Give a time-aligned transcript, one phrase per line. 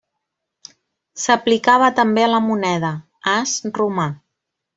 [1.23, 2.91] S'aplicava també a la moneda,
[3.37, 4.09] as romà.